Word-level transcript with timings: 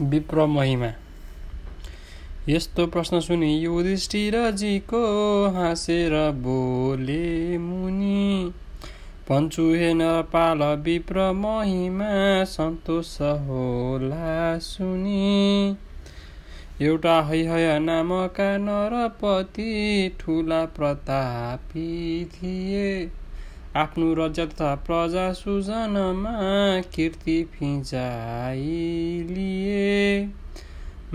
विप्र 0.00 0.46
महिमा 0.46 0.88
यस्तो 2.48 2.86
प्रश्न 2.86 3.20
सुनि 3.20 3.64
युधिष्ठिरजीको 3.64 5.02
हाँसेर 5.54 6.12
बोले 6.32 7.58
मुनि 7.58 8.52
पञ्चु 9.28 9.62
हेन 9.74 10.22
पाल 10.32 10.62
विप्र 10.62 11.32
महिमा 11.32 12.44
सन्तोष 12.44 13.20
होला 13.20 14.58
सुनि। 14.58 15.76
एउटा 16.82 17.20
हैहय 17.22 17.78
नामका 17.78 18.56
नरपति 18.58 19.72
ठुला 20.20 20.64
प्रतापी 20.64 22.24
थिए। 22.24 23.10
आफ्नो 23.76 24.14
राज्य 24.14 24.46
तथा 24.46 24.74
प्रजा 24.74 25.32
सुजनमा 25.32 26.32
कीर्ति 26.94 27.42
लिए 29.30 29.55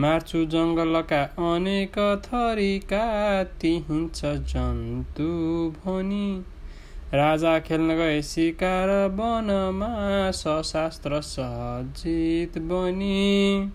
मार्छु 0.02 0.40
जङ्गलका 0.46 1.18
अनेक 1.48 1.98
थरीका 2.26 3.04
तिहिन्छ 3.62 4.22
जन्तु 4.52 5.28
भनी। 5.78 6.26
राजा 7.14 7.60
खेल्न 7.60 7.96
गए 7.96 8.22
सिकार 8.22 8.90
वनमा 8.90 9.92
सशास्त्र 10.32 11.22
सजित 11.22 12.58
बनी। 12.58 13.72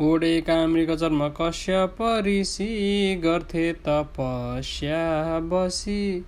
ओडेका 0.00 0.66
मृग 0.66 0.94
जन्म 0.96 1.28
कश्य 1.40 1.86
परिसी 1.98 2.70
गर्थे 3.16 3.72
तपस्या 3.72 5.04
बसी। 5.40 6.24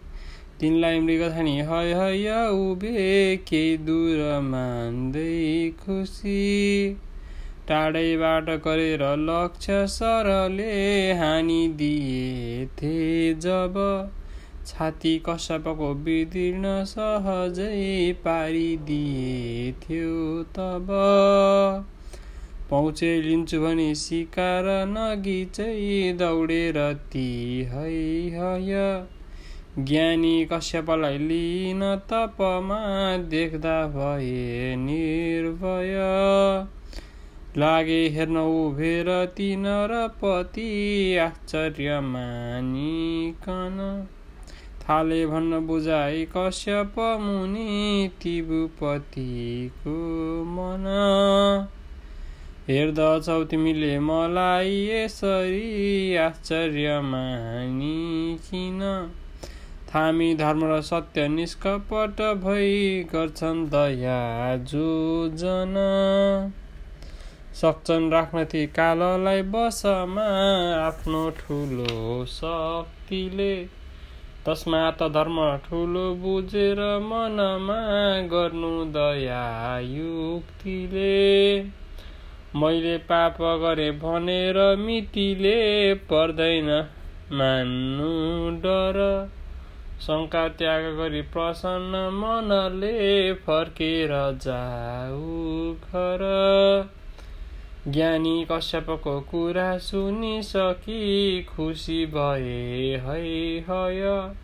तिनलाई 0.60 1.00
मृगधानी 1.00 1.60
हय 1.60 1.92
हय 1.92 2.30
उभे 2.52 3.36
केही 3.48 3.76
दूर 3.78 4.22
मान्दै 4.40 5.36
खुसी। 5.84 6.38
टाढैबाट 7.67 8.49
गरेर 8.63 9.03
लक्ष्य 9.19 9.85
सरले 9.89 10.73
हानिदिएथे 11.19 12.91
जब 13.39 13.79
छाती 14.67 15.13
कश्यपको 15.25 15.93
विदीर्ण 16.03 16.73
सहजै 16.85 18.11
पारिदिएथ्यो 18.25 20.11
तब 20.57 20.91
पहुँचे 22.69 23.09
लिन्छु 23.21 23.59
भने 23.61 23.87
सिकार 23.95 24.69
नगी 24.89 25.39
चाहिँ 25.55 26.13
दौडेर 26.17 26.79
ती 27.11 27.27
है 27.71 27.87
हय 28.35 28.77
ज्ञानी 29.79 30.35
कश्यपलाई 30.51 31.17
लिन 31.19 31.81
तपमा 32.09 32.79
देख्दा 33.29 33.75
भए 33.89 34.75
निर्भय 34.79 35.93
लागे 37.58 38.02
हेर्न 38.08 38.36
उभेर 38.38 39.08
तिनर 39.36 39.92
पति 40.20 40.66
आश्चर्य 41.16 42.00
मानिकन 42.02 43.78
थाले 44.82 45.20
भन्न 45.26 45.58
बुझाइ 45.66 46.26
कश्यप 46.36 46.94
मुनि 47.20 48.10
तिबुपतिको 48.22 49.96
मन। 50.50 50.86
हेर्दछौ 52.68 53.42
तिमीले 53.44 53.98
मलाई 54.00 54.76
यसरी 54.86 56.16
आश्चर्य 56.16 57.00
मानिकिन 57.04 58.80
थामी 59.90 60.30
धर्म 60.34 60.64
र 60.64 60.80
सत्य 60.84 61.26
निष्कपट 61.28 62.20
भई 62.42 62.72
गर्छन् 63.12 63.66
दया 63.68 64.22
जो 64.72 64.88
जन। 65.34 65.76
सक्छन् 67.58 68.04
राख्न 68.12 68.42
ती 68.44 68.60
काललाई 68.66 69.42
बसमा 69.42 70.24
आफ्नो 70.80 71.22
ठुलो 71.30 72.24
शक्तिले। 72.24 73.54
तस्मात 74.46 75.02
धर्म 75.02 75.38
ठुलो 75.64 76.02
बुझेर 76.14 76.80
मनमा 77.06 77.78
गर्नु 78.32 78.70
दया 78.96 79.40
युक्तिले 79.78 81.16
मैले 82.56 82.92
पाप 83.08 83.40
गरे 83.62 83.90
भनेर 84.04 84.60
मितिले 84.76 85.54
पर्दैन 86.12 86.70
मान्नु 87.32 88.12
डर। 88.58 89.00
शङ्का 90.00 90.44
त्याग 90.60 90.86
गरी 90.98 91.22
प्रसन्न 91.34 92.04
मनले 92.14 92.94
फर्केर 93.32 94.14
जाऊ 94.46 95.74
घर। 95.74 96.24
ज्ञानी 97.88 98.46
कश्यपको 98.50 99.20
कुरा 99.20 99.78
सुनिसकी 99.78 101.42
खुसी 101.42 102.06
भए 102.06 103.00
है 103.06 103.20
हय। 103.60 104.34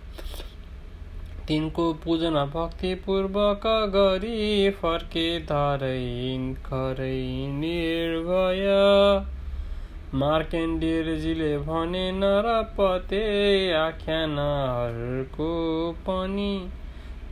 तिनको 1.49 1.93
पूजन 1.93 2.35
भक्तिपूर्वक 2.55 3.67
गरी 3.67 4.71
फर्के 4.71 5.41
धरै 5.41 6.55
खरै 6.67 7.19
निर्भय। 7.55 8.71
मार्केन्डेरजीले 10.15 11.59
भने 11.59 12.13
नरपते 12.13 13.23
आख्यानहरूको 13.73 15.51
पनि 15.93 16.69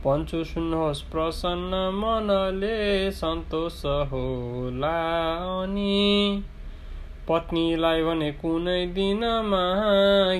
पञ्चु 0.05 0.43
सुन्नुहोस् 0.43 1.01
प्रसन्न 1.11 1.77
मनले 1.99 2.77
सन्तोष 3.19 3.79
होला 4.11 4.97
अनि 5.61 6.43
पत्नीलाई 7.29 8.03
भने 8.03 8.31
कुनै 8.41 8.79
दिनमा 8.95 9.61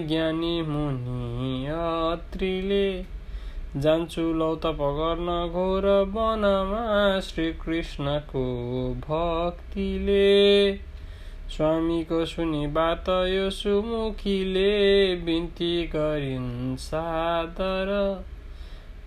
ज्ञानी 0.08 0.56
मुनि 0.70 1.54
अत्रीले 1.76 2.88
जान्छु 3.86 4.26
लौ 4.40 4.50
तप 4.66 4.82
गर्न 4.98 5.30
घोर 5.54 5.88
वनमा 6.16 6.82
श्रीकृष्णको 7.28 8.44
भक्तिले। 9.06 10.28
स्वामीको 11.56 12.20
सुनि 12.26 12.68
बात 12.76 13.10
यो 13.30 13.50
सुमुखीले 13.62 14.70
बिन्ती 15.26 15.74
गरिन् 15.96 16.78
सादर 16.84 17.96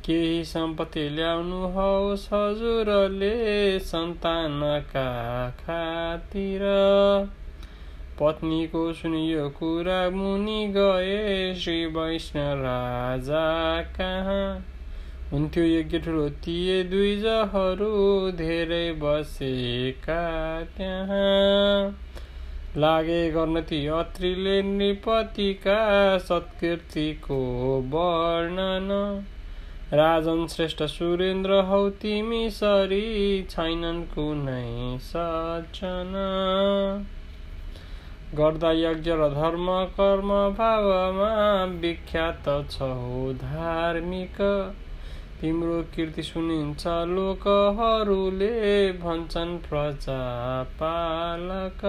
केही 0.06 0.44
सम्पत्ति 0.44 1.09
ल्याउनु 1.09 1.61
होस् 1.67 2.27
हजुरले 2.33 3.78
सन्तानका 3.78 5.09
खातिर। 5.50 6.62
पत्नीको 8.21 8.93
सुनियो 8.93 9.49
कुरा 9.49 9.99
मुनि 10.11 10.72
गए 10.77 11.55
श्री 11.55 11.87
वैष्णव 11.87 12.62
राजा 12.62 13.43
कहाँ? 13.83 14.65
हुन्थ्यो 15.33 15.65
यज्ञ 15.65 15.99
ठुलो 15.99 16.31
थिए 16.31 16.83
दुईजहरू 16.84 18.31
धेरै 18.31 18.93
बसेका 18.93 20.23
त्यहाँ। 20.77 21.99
लागे 22.77 23.31
गर्न 23.31 23.61
ती 23.61 23.87
अत्रिले 23.87 24.62
नृपतिका 24.62 25.78
सत्कृतिको 26.19 27.38
वर्णन। 27.94 28.91
राजन 29.92 30.47
श्रेष्ठ 30.47 30.82
सुरेन्द्र 30.82 31.58
हौ 31.62 31.76
तिमी 32.02 32.38
सरी 32.50 33.42
छैनन् 33.50 34.00
कुनै 34.14 34.98
सचन 35.02 36.16
गर्दा 38.34 38.72
यज्ञ 38.72 39.12
र 39.12 39.28
धर्म 39.34 39.70
कर्म 40.00 40.32
भावमा 40.58 41.30
विख्यात 41.80 42.48
छौ 42.70 42.91
धार्मिक। 43.44 44.42
तिम्रो 45.41 45.80
कीर्ति 45.94 46.22
सुनिन्छ 46.22 46.86
लोकहरूले 47.08 48.52
भन्छन् 49.00 49.58
प्रजा 49.58 50.22
पालक 50.81 51.84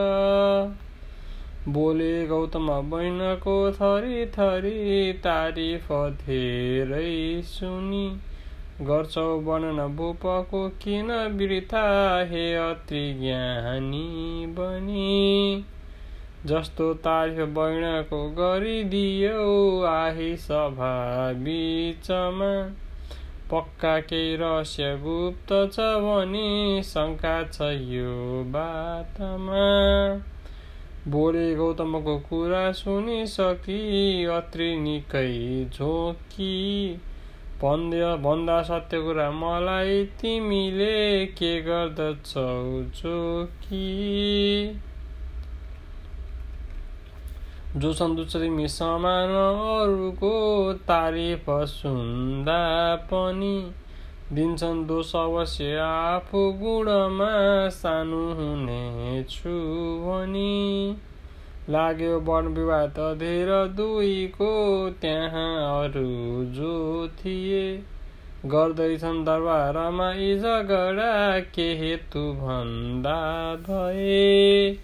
बोले 1.68 2.28
गौतम 2.28 2.68
बहिनको 2.82 3.72
थरी 3.72 4.26
थरी 4.26 5.14
तारिफ 5.14 5.88
धेरै 5.92 7.42
सुनि। 7.46 8.20
गर्छौ 8.82 9.22
वर्णन 9.22 9.88
भूपको 9.96 10.70
किन 10.70 11.12
वृथा? 11.12 11.84
हे 12.26 12.56
अत्रि 12.56 13.14
ज्ञानी 13.14 14.46
बनी। 14.48 15.66
जस्तो 16.46 16.94
तारिफ 16.94 17.38
बैनको 17.38 18.30
गरिदियो 18.30 19.82
आही 19.82 20.36
सभा 20.38 21.34
बिचमा। 21.34 22.52
पक्का 23.52 24.00
केही 24.00 24.36
रहस्य 24.36 24.96
गुप्त 24.96 25.74
छ 25.74 25.80
भने 25.80 26.84
शङ्का 26.84 27.44
छ 27.44 27.62
यो 27.62 28.44
बातमा। 28.48 29.68
बोले 31.12 31.44
गौतमको 31.56 32.18
कुरा 32.30 32.62
सुनिसकी 32.78 33.76
अत्रि 34.38 34.66
निकै 34.80 35.30
झोकी 35.66 36.56
भन्दा 37.62 38.16
भन्दा 38.26 38.58
सत्य 38.64 39.00
कुरा 39.02 39.30
मलाई 39.36 40.04
तिमीले 40.22 40.98
के 41.40 41.54
गर्दछौ 41.62 42.50
चोकी 43.00 43.86
जो 47.78 47.94
तिमी 48.34 48.68
समान 48.68 49.30
अरूको 49.40 50.36
तारिफ 50.88 51.50
सुन्दा 51.72 52.62
पनि 53.12 53.58
दिन्छन् 54.34 54.88
दोष 54.88 55.16
अवश्य 55.16 55.78
आफू 55.80 56.40
गुणमा 56.52 57.28
सानो 57.70 58.24
हुनेछु 58.34 59.54
भनी। 60.02 60.98
लाग्यो 61.70 62.20
वन 62.20 62.48
विवाद 62.48 63.00
अधेर 63.00 63.52
दुईको 63.68 64.50
त्यहाँ 64.90 65.84
अरू 65.84 66.46
जो 66.46 67.08
थिए। 67.08 67.64
गर्दैछन् 68.46 69.26
दरबारमा 69.26 70.12
यी 70.12 70.36
झगडा 70.40 71.40
के 71.40 71.74
हेतु 71.76 72.20
भन्दा 72.20 73.20
भए। 73.56 74.78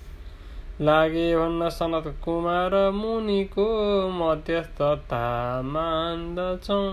लागे 0.81 1.35
भन्न 1.37 1.69
सनत 1.69 2.15
कुमार 2.25 2.91
मुनिको 2.91 3.67
मध्यस्थता 4.09 5.25
मान्दछौँ। 5.61 6.87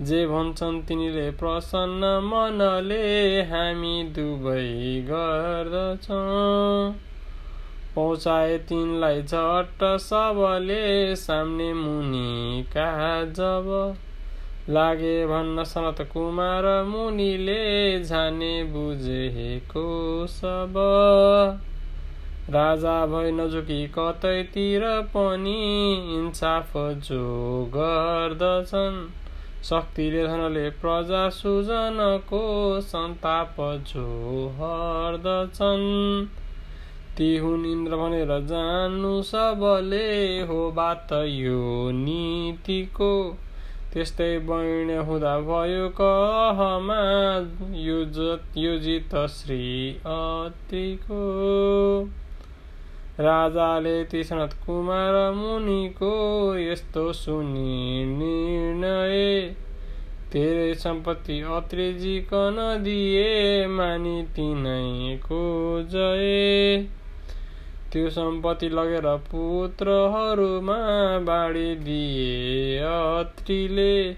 जे 0.00 0.26
भन्छन् 0.26 0.76
तिनीले 0.82 1.30
प्रसन्न 1.30 2.10
मनले 2.24 3.00
हामी 3.42 3.96
दुवै 4.16 4.62
गर्दछौँ। 5.08 6.94
पहुँचाए 7.94 8.56
तिनलाई 8.68 9.22
झट्ट 9.22 9.84
सबले 10.00 11.16
सामने 11.16 11.72
मुनिका 11.74 12.86
जब 13.32 13.68
लागे 14.70 15.26
भन्न 15.26 15.64
सनत 15.64 16.02
कुमार 16.12 16.70
मुनिले 16.84 17.60
जाने 18.04 18.52
बुझेको 18.64 19.86
सब। 20.26 20.74
राजा 22.50 22.98
भई 23.06 23.30
नजुकी 23.32 23.86
कतैतिर 23.88 24.90
पनि 25.14 25.60
इन्साफ 26.16 26.76
जो 27.06 27.24
गर्दछन्। 27.76 29.00
शक्तिले 29.64 30.26
धनले 30.26 30.68
प्रजा 30.70 31.28
सुजनको 31.28 32.40
सन्ताप 32.80 33.56
जो 33.88 34.04
हर्दछन् 34.58 35.84
ती 37.16 37.36
हुन् 37.36 37.66
इन्द्र 37.66 37.96
भनेर 37.96 38.32
जान्नु 38.46 39.12
सबले 39.22 40.06
हो 40.48 40.70
बात 40.70 41.12
यो 41.12 41.90
नीतिको। 41.92 43.12
त्यस्तै 43.92 44.30
वैण्य 44.48 44.96
हुँदा 45.06 45.34
भयो 45.40 45.88
कहमा 46.00 46.98
यो 47.80 48.74
जित 48.80 49.14
श्री 49.30 49.66
अतिको। 50.06 51.22
राजाले 53.18 54.04
तीक्षणत 54.04 54.50
कुमार 54.66 55.32
मुनिको 55.32 56.58
यस्तो 56.58 57.12
सुनि 57.12 58.04
निर्णय। 58.06 59.54
तेरै 60.32 60.74
सम्पत्ति 60.74 61.40
अत्रिजिकन 61.40 62.80
दिए 62.84 63.66
मानि 63.66 64.26
तिनैको 64.36 65.82
जय। 65.82 66.88
त्यो 67.92 68.10
सम्पत्ति 68.10 68.68
लगेर 68.68 69.16
पुत्रहरूमा 69.16 71.18
बाँडिदिए 71.18 72.78
अत्रीले। 72.78 74.16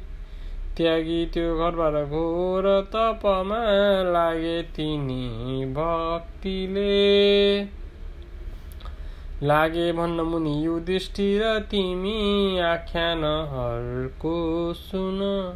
त्यागी 0.77 1.27
त्यो 1.27 1.57
घरबाट 1.57 2.09
घोर 2.09 2.81
तपमा 2.81 4.13
लागे 4.13 4.63
तिनी 4.63 5.67
भक्तिले। 5.67 7.82
लागे 9.43 9.93
भन्न 9.93 10.21
मुनि 10.21 10.67
युधिष्ठिर 10.67 11.59
तिमी 11.59 12.59
आख्यानहरूको 12.59 14.75
सुन। 14.75 15.55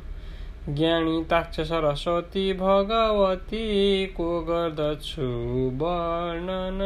ज्ञानी 0.69 1.25
ताक्ष 1.25 1.61
सरस्वती 1.61 2.53
भगवती 2.53 4.07
को 4.07 4.41
गर्दछु 4.41 5.85
वर्णन? 5.85 6.81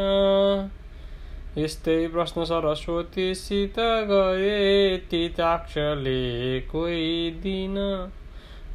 यस्तै 1.57 2.07
प्रश्न 2.07 2.43
सरस्वतीसित 2.43 3.73
गए 3.79 4.97
ती 4.97 5.29
ताक्षले 5.29 6.59
कोही 6.59 7.31
दिन। 7.31 8.11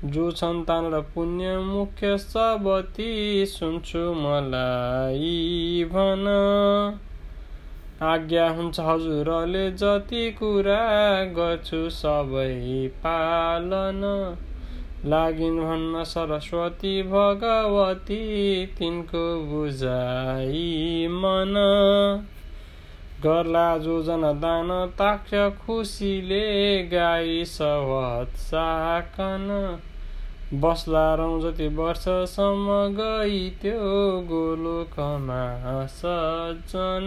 जो 0.05 0.31
सन्तान 0.31 0.94
र 0.94 1.00
पुण्य 1.00 1.58
मुख्य 1.58 2.19
सबती 2.19 3.46
सुन्छु 3.46 3.99
मलाई 3.99 5.84
भन। 5.88 6.25
आज्ञा 8.02 8.48
हुन्छ 8.50 8.81
हजुरले 8.81 9.70
जति 9.70 10.31
कुरा 10.31 10.81
गर्छु 11.25 11.90
सबै 11.90 12.88
पालन। 12.88 14.02
लागिन् 15.04 15.60
भन्न 15.60 16.04
सरस्वती 16.04 17.02
भगवती 17.02 18.20
तिनको 18.66 19.25
बुझाइ 19.44 21.06
मन। 21.08 21.54
गर्ला 23.25 23.78
जोजन 23.78 24.20
दान 24.20 24.93
ताक्ष 24.98 25.34
खुसीले 25.66 26.82
गाई 26.82 27.44
सवत 27.44 28.37
साकन। 28.37 29.78
बस्ला 30.54 31.14
रौँ 31.14 31.40
जति 31.40 31.69
वर्षसम्म 31.69 32.69
गई 32.69 33.50
त्यो 33.50 33.81
गोलोकमा 34.20 35.87
सज्जन। 35.87 37.06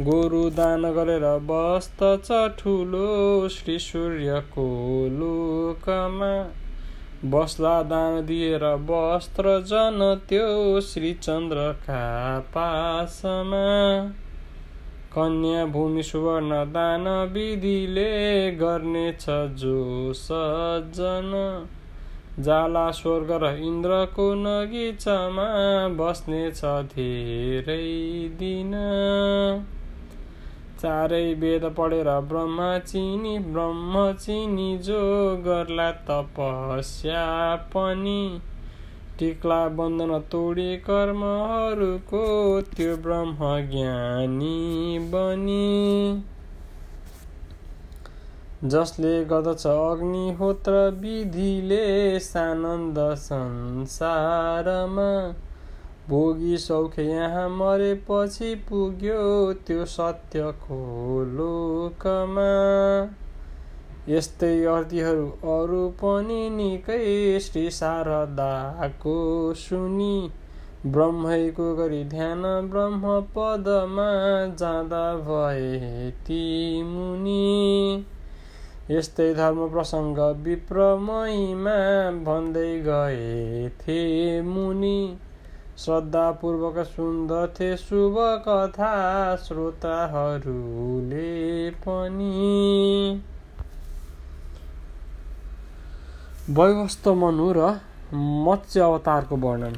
गोरु 0.00 0.50
दान 0.50 0.82
गरेर 0.82 1.38
बस्दछ 1.42 2.56
ठुलो 2.58 3.48
श्री 3.48 3.78
सूर्यको 3.78 4.66
लोकमा। 5.12 6.32
बस्ला 7.30 7.82
दान 7.82 8.26
दिएर 8.26 8.64
वस्त्र 8.64 9.60
जन 9.60 10.20
त्यो 10.28 10.80
श्री 10.80 11.14
चन्द्रका 11.14 12.38
पासमा। 12.38 13.66
कन्या 15.16 15.64
भूमि 15.66 16.02
सुवर्ण 16.02 16.64
दान 16.64 17.08
विधिले 17.32 18.50
गर्नेछ 18.50 19.26
जो 19.30 20.12
सज्जन। 20.12 21.30
जाला 22.40 22.90
स्वर्ग 22.90 23.30
र 23.30 23.48
इन्द्रको 23.62 24.34
नगिचमा 24.34 25.46
बस्नेछ 25.88 26.60
धेरै 26.64 27.82
दिन। 28.38 28.72
चारै 30.80 31.34
वेद 31.34 31.64
पढेर 31.78 32.08
ब्रह्मा 32.20 32.78
चिनी 32.78 33.38
ब्रह्म 33.38 34.12
चिनी 34.12 34.78
जो 34.78 35.02
गर्ला 35.46 35.90
तपस्या 35.90 37.26
पनि 37.56 38.40
टिक्ला 39.18 39.68
बन्धन 39.68 40.18
तोडी 40.18 40.76
कर्महरूको 40.76 42.24
त्यो 42.76 42.96
ब्रह्म 42.96 43.48
ज्ञानी 43.70 44.98
बनी। 44.98 46.24
जसले 48.64 49.24
गर्दछ 49.24 49.66
अग्निहोत्र 49.66 50.72
विधिले 51.00 51.86
सानन्द 52.20 52.98
संसारमा। 53.14 55.08
भोगी 56.08 56.56
सौख्य 56.58 57.02
यहाँ 57.02 57.48
मरेपछि 57.48 58.54
पुग्यो 58.68 59.52
त्यो 59.66 59.84
सत्यको 59.84 60.78
लोकमा 61.24 62.52
यस्तै 64.08 64.64
अर्थीहरू 64.64 65.56
अरू 65.56 65.88
पनि 65.88 66.50
निकै 66.50 67.40
श्री 67.40 67.70
शारदाको 67.70 69.54
सुनि। 69.54 70.30
ब्रह्मैको 70.86 71.74
गरी 71.74 72.04
ध्यान 72.04 72.42
ब्रह्म 72.42 73.20
पदमा 73.20 74.56
जाँदा 74.56 75.16
भए 75.16 76.10
ती 76.10 76.82
मुनि। 76.82 78.04
यस्तै 78.90 79.34
धर्म 79.34 79.68
प्रसङ्ग 79.68 80.18
विप्र 80.18 80.96
महिमा 80.96 82.10
भन्दै 82.10 82.80
गए 82.80 83.68
थे 83.68 84.42
मुनि। 84.42 85.16
श्रद्धापूर्वक 85.78 86.78
सुन्दथे 86.78 87.76
शुभ 87.76 88.14
कथा 88.18 89.36
श्रोताहरूले 89.36 91.70
पनि। 91.70 93.22
वैवस्त 96.50 97.08
मनु 97.08 97.52
र 97.52 97.80
मत्स्य 98.46 98.80
अवतारको 98.80 99.36
वर्णन 99.36 99.76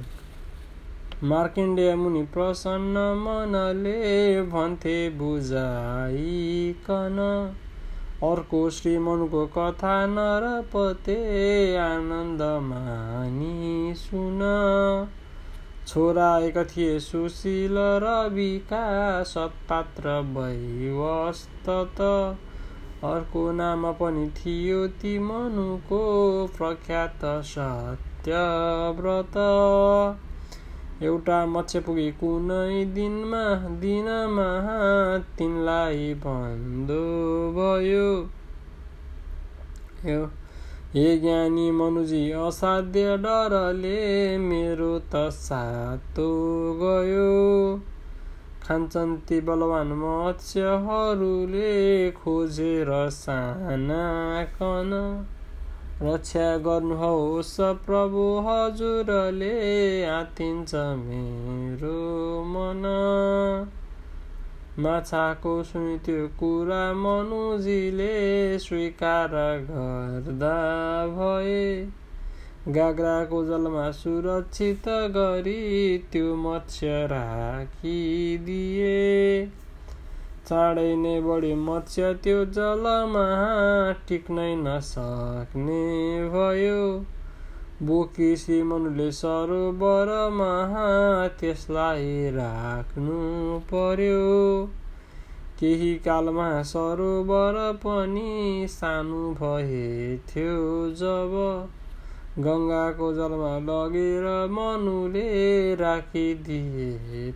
मार्केण्डेय 1.23 1.95
मुनि 1.95 2.23
प्रसन्न 2.23 3.15
मनले 3.19 4.43
भन्थे 4.43 5.11
बुझाइकन। 5.11 7.19
अर्को 8.23 8.71
श्रीमनको 8.71 9.47
कथा 9.47 10.07
नरपते 10.07 11.77
आनन्द 11.77 12.43
मानी 12.43 13.95
सुन। 13.97 14.41
छोरा 15.87 16.39
एक 16.39 16.59
थिए 16.59 17.01
सुशील 17.01 17.75
रविका 18.05 19.23
सत्पात्र 19.23 20.09
वैवस्त 20.09 21.69
अर्को 23.05 23.41
नाम 23.53 23.87
पनि 23.93 24.27
थियो 24.37 24.83
ती 25.01 25.15
मनुको 25.19 26.03
प्रख्यात 26.59 27.25
सत्यव्रत। 27.49 29.37
एउटा 31.03 31.39
मत्स्य 31.47 31.81
पुगे 31.81 32.11
कुनै 32.13 32.85
दिनमा 32.95 33.43
दिनमा 33.81 34.47
तिनलाई 35.39 36.07
बन्दो 36.25 37.03
भयो। 37.57 38.07
हे 40.95 41.17
ज्ञानी 41.19 41.71
मनुजी 41.71 42.23
असाध्य 42.41 43.17
डरले 43.17 43.99
मेरो 44.39 44.93
त 44.99 45.29
सातो 45.39 46.31
गयो। 46.83 47.29
खान्छन् 48.69 49.17
ती 49.17 49.41
बलवान 49.41 49.87
मत्स्यहरूले 49.87 52.11
खोजेर 52.11 53.11
साना 53.11 54.45
कन। 54.45 55.27
रक्षा 56.03 56.57
गर्नुहोस् 56.57 57.61
प्रभु 57.61 58.47
हजुरले 58.47 60.05
आतिन्छ 60.05 60.75
मेरो 60.75 62.45
मन। 62.45 62.83
माछाको 64.79 65.63
सुनि 65.63 65.99
त्यो 65.99 66.29
कुरा 66.29 66.93
मनुजीले 66.93 68.59
स्वीकार 68.59 69.31
गर्दा 69.71 71.07
भए। 71.07 71.87
गाग्राको 72.69 73.45
जलमा 73.45 73.91
सुरक्षित 73.91 74.89
गरी 74.89 75.99
त्यो 76.13 76.37
मत्स्य 76.37 76.87
राखिदिए। 77.07 78.95
चाँडै 80.49 80.97
नै 80.97 81.21
बढी 81.21 81.55
मत्स्य 81.55 82.15
त्यो 82.15 82.45
जलमा 82.45 83.27
टिक्नै 84.09 84.57
नसक्ने 84.57 85.85
भयो। 86.29 87.05
बोकी 87.83 88.37
श्रीमनुले 88.37 89.13
सरोवरमा 89.13 90.51
त्यसलाई 91.29 92.31
राख्नु 92.31 93.21
पर्यो। 93.59 94.69
केही 95.61 95.95
कालमा 95.95 96.63
सरोवर 96.63 97.73
पनि 97.73 98.67
सानो 98.71 99.33
भएथ्यो 99.33 100.91
जब 100.91 101.41
गङ्गाको 102.39 103.13
जलमा 103.13 103.59
लगेर 103.59 104.25
मनुले 104.51 105.75
राखिदिए 105.75 107.33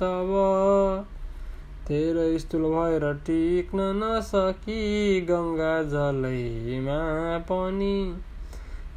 तब। 0.00 0.30
धेरै 1.88 2.38
स्थूल 2.38 2.62
भएर 2.62 3.14
टिक्न 3.14 3.80
नसकी 3.80 5.20
गङ्गा 5.20 5.82
जलैमा 5.82 6.98
पनि। 7.38 8.14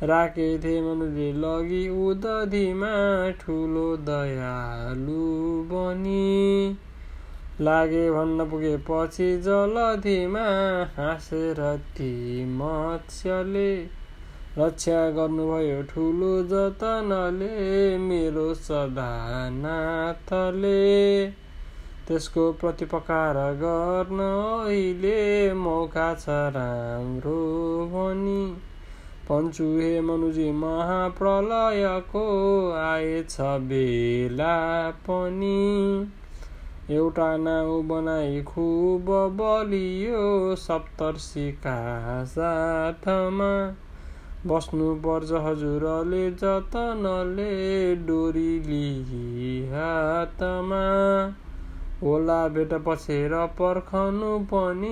राखेथे 0.03 0.81
मनुले 0.81 1.33
लगी 1.33 2.07
उदधीमा 2.07 2.93
ठुलो 3.31 3.97
दयालु 3.97 5.25
बनी। 5.63 6.77
लागे 7.61 8.11
भन्न 8.11 8.49
पुगेपछि 8.49 9.37
जलधिमा 9.37 10.47
हाँसेर 10.97 11.77
ती 11.77 12.45
मत्स्यले 12.45 14.04
रक्षा 14.57 14.99
गर्नुभयो 15.09 15.81
ठुलो 15.83 16.43
जतनले 16.43 17.97
मेरो 17.97 18.53
सदा 18.53 19.09
नाथले 19.49 20.75
त्यसको 22.07 22.45
प्रतिपकार 22.51 23.39
गर्न 23.63 24.21
अहिले 24.21 25.53
मौका 25.53 26.07
छ 26.13 26.37
राम्रो 26.57 27.41
भनी। 27.91 28.45
पञ्चु 29.29 29.69
हे 29.79 30.01
मनुजी 30.01 30.51
महाप्रलयको 30.51 32.25
आएछ 32.79 33.37
बेला 33.41 34.55
पनि। 34.91 35.55
एउटा 36.91 37.37
नाउ 37.37 37.81
बनाई 37.81 38.41
खुब 38.41 39.15
बलियो 39.39 40.55
सप्तर्षिका 40.55 41.79
साथमा। 42.25 43.55
बस्नु 44.47 44.87
पर्छ 45.05 45.39
हजुरले 45.43 46.25
जतनले 46.41 47.53
डोरी 48.09 48.51
लिई 48.67 49.53
हातमा 49.71 50.81
होला 52.01 52.37
भेट 52.47 52.73
पछेर 52.85 53.33
पर्खनु 53.59 54.31
पनि 54.51 54.91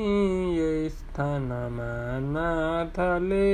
यही 0.57 0.89
स्थानमा 0.89 1.89
नाथले। 2.29 3.49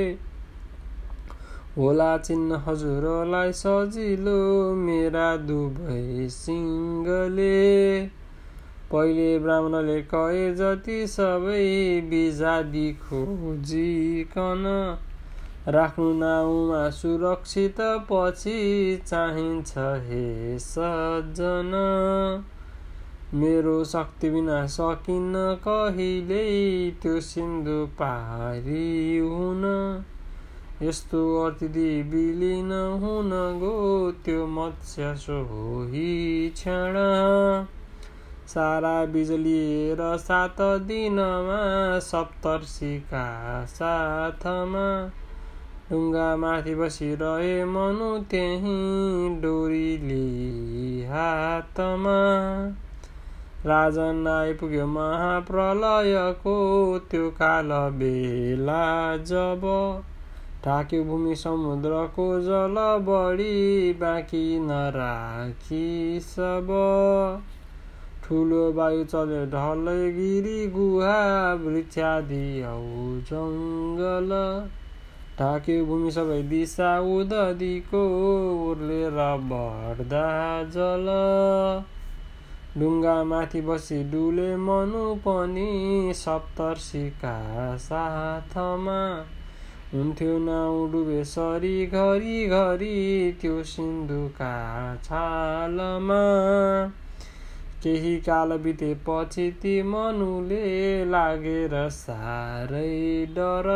होला 1.76 2.06
चिन्न 2.18 2.62
हजुरलाई 2.66 3.52
सजिलो 3.58 4.38
मेरा 4.78 5.26
दुवै 5.50 5.98
सिङ्गले 6.38 7.52
पहिले 8.92 9.28
ब्राह्मणले 9.38 10.00
कहे 10.14 10.48
जति 10.54 10.98
सबै 11.10 11.68
बिजादी 12.10 12.88
खोजिकन 13.04 14.66
राख्नु 15.68 16.12
नाउमा 16.12 16.90
सुरक्षित 16.90 17.76
पछि 17.80 19.02
चाहिन्छ 19.06 19.78
हे 19.78 20.58
सज्जन। 20.58 21.72
मेरो 23.34 23.84
शक्ति 23.84 24.30
बिना 24.30 24.66
सकिन्न 24.66 25.34
कहिल्यै 25.68 26.90
त्यो 27.02 27.20
सिन्धु 27.20 27.86
पारी 27.86 29.18
हुन। 29.18 29.66
यस्तो 30.82 31.44
अतिथि 31.44 32.02
बिलिन 32.02 32.72
हुन 33.02 33.30
गो 33.30 34.10
त्यो 34.24 34.46
मत्स्य 34.46 35.14
सोही 35.16 36.50
क्षण। 36.50 36.94
सारा 38.46 39.04
बिजलिएर 39.04 40.16
सात 40.16 40.56
दिनमा 40.60 41.98
सप्तर्षिका 41.98 43.26
साथमा 43.64 45.10
ढुङ्गा 45.90 46.36
माथि 46.36 46.74
बसिरहे 46.74 47.64
मनु 47.64 48.08
त्यहीँ 48.30 49.40
डोरीले 49.40 50.18
हातमा 51.06 52.18
राजन 53.66 54.28
आइपुग्यो 54.28 54.86
महाप्रलयको 54.86 56.54
त्यो 57.10 57.30
काल 57.30 57.68
बेला 57.98 58.84
जब 59.32 59.66
ढाक्यो 60.64 61.02
भूमि 61.04 61.34
समुद्रको 61.36 62.28
जल 62.40 62.80
बढी 63.04 63.92
बाँकी 64.00 64.46
नराखी 64.60 65.86
सब। 66.22 66.68
ठुलो 68.24 68.64
वायु 68.72 69.04
चल्यो 69.04 69.44
ढलै 69.54 70.00
गिरी 70.12 70.58
गुहा 70.74 71.20
वृक्षादि 71.64 72.44
औ 72.62 72.76
जङ्गल। 73.30 74.36
ढाक्यो 75.40 75.84
भूमि 75.84 76.10
सबै 76.10 76.42
दिशा 76.42 76.88
उदधिको 77.12 78.00
उर्लेर 78.70 79.20
बढ्दा 79.52 80.24
जल। 80.74 81.06
ढुङ्गा 82.78 83.14
माथि 83.24 83.60
बसी 83.60 84.00
डुले 84.04 84.56
मनु 84.56 85.04
पनि 85.14 85.70
सप्तर्षिका 86.16 87.32
साथमा। 87.76 88.98
हुन्थ्यो 89.94 90.38
नाउ 90.38 90.84
डुबे 90.92 91.24
सरी 91.24 91.86
घरि 91.86 92.36
घरि 92.48 92.92
त्यो 93.40 93.62
सिन्धुका 93.62 94.52
छालमा। 95.04 96.20
केही 97.82 98.16
काल 98.20 98.56
बितेपछि 98.58 99.50
ती 99.62 99.82
मनुले 99.82 100.64
लागेर 101.04 101.88
साह्रै 101.88 103.26
डर। 103.30 103.68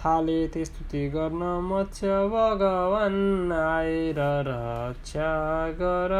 थाले 0.00 0.64
स्तुति 0.64 1.08
गर्न 1.08 1.42
मत्स्य 1.64 2.08
भगवान् 2.08 3.52
आएर 3.52 4.20
रक्षा 4.48 5.32
गर। 5.70 6.14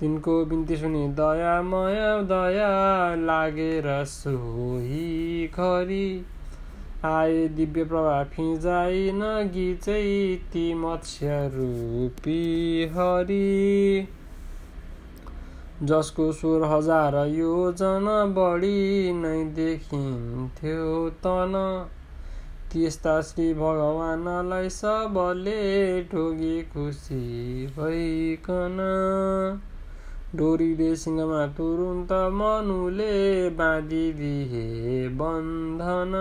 तिनको 0.00 0.44
बिन्ती 0.44 0.76
सुनि 0.76 1.08
दयामय 1.08 2.00
दया 2.24 2.68
लागेर 3.14 4.04
सोही 4.04 5.46
खरी 5.46 6.26
आए 7.04 7.48
दिव्य 7.48 7.84
प्रभा 7.84 8.24
फिजाइ 8.24 9.10
नगिचै 9.14 10.36
ती 10.52 10.74
मत्स्य 10.74 11.50
रूपी 11.54 12.40
हरि। 12.92 14.08
जसको 15.82 16.32
स्वर 16.32 16.62
हजार 16.62 17.16
योजना 17.26 18.26
बढी 18.26 19.12
नै 19.12 19.44
देखिन्थ्यो 19.44 21.10
तन। 21.10 21.54
त्यस्ता 22.72 23.20
श्री 23.20 23.54
भगवानलाई 23.54 24.68
सबले 24.68 26.02
ठोगी 26.02 26.62
खुसी 26.62 27.66
भइकन। 27.66 28.76
डोरीले 30.36 30.96
सिंहमा 30.96 31.46
तुरुन्त 31.46 32.12
मनुले 32.12 33.50
बाँधिदिए 33.50 35.08
बन्धन। 35.08 36.12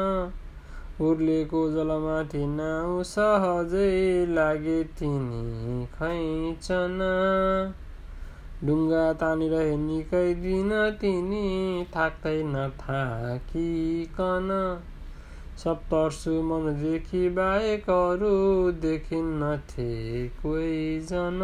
उर्लेको 1.02 1.70
जलमाथि 1.72 2.46
नाउ 2.48 3.04
सहजै 3.04 4.26
लागे 4.30 4.84
तिनी 4.84 5.86
खैचन। 5.86 6.98
ढुङ्गा 8.66 9.14
तानिरहे 9.14 9.78
निकै 9.78 10.34
दिन 10.34 10.98
तिनी 11.02 11.86
थाक्दै 11.96 12.44
नथाकिकन। 12.44 14.80
सप्तर्षु 15.58 16.42
मनदेखि 16.42 17.30
बाहेक 17.30 17.90
अरू 17.90 18.72
देखिन्नथे 18.72 20.28
कोहीजन। 20.28 21.40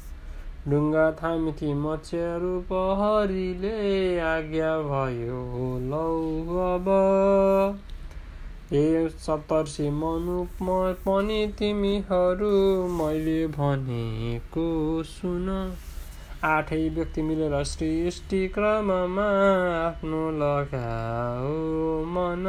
ढुङ्गा 0.67 1.11
थामिथी 1.11 1.73
मत्स्यहरू 1.73 2.63
पहरीले 2.71 4.19
आज्ञा 4.19 4.79
भयो 4.79 5.79
लौ 5.89 6.75
अब। 6.75 6.85
हे 8.71 9.09
सप्तर्षि 9.09 9.89
मनु 9.89 10.43
पनि 11.05 11.39
तिमीहरू 11.59 12.51
मैले 12.97 13.47
भनेको 13.47 14.67
सुन। 15.03 15.49
आठै 16.43 16.79
व्यक्ति 16.89 17.21
मिलेर 17.21 17.63
सृष्टि 17.63 18.47
क्रममा 18.47 19.27
आफ्नो 19.79 20.23
लगाओ 20.37 21.51
मन। 22.13 22.47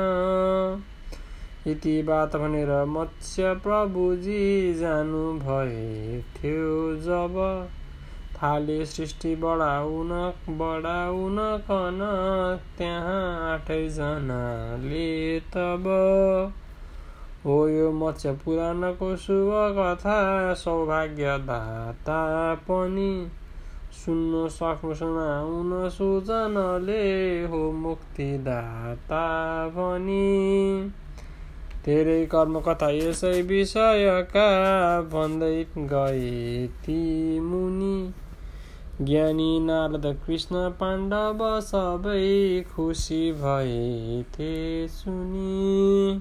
यति 1.67 1.97
बात 2.03 2.37
भनेर 2.37 2.73
मत्स्य 2.89 3.55
प्रभुजी 3.65 4.75
जानु 4.75 5.27
भए 5.41 6.23
थियो 6.37 6.73
जब 7.03 7.37
थाले 8.43 8.85
सृष्टि 8.87 9.35
बढाउन 9.37 10.09
कन 11.67 12.01
त्यहाँ 12.79 13.53
आठैजनाले 13.53 15.11
तब। 15.55 15.85
हो 17.47 17.57
यो 17.69 17.93
मत्स्य 17.93 18.33
पुराणको 18.45 19.17
शुभ 19.17 19.53
कथा 19.79 20.17
सौभाग्यदाता 20.55 22.19
पनि। 22.55 23.13
सुन्न 23.95 24.49
सक्नु 24.49 24.95
सुनाउन 24.95 25.89
सुजनले 25.89 27.05
हो 27.47 27.61
मुक्तिदाता 27.73 29.25
पनि। 29.69 30.27
धेरै 31.85 32.21
कर्मकथा 32.27 32.89
यसै 32.91 33.31
विषयका 33.43 34.49
भन्दै 35.13 35.57
गए 35.79 36.67
ती 36.83 36.99
मुनि। 37.41 37.95
ज्ञानी 39.05 39.61
नारद 39.61 40.07
कृष्ण 40.27 40.71
पाण्डव 40.81 41.61
सबै 41.61 42.63
खुसी 42.75 43.33
भए 43.33 44.23
थे 44.35 44.89
सुनि। 44.89 46.21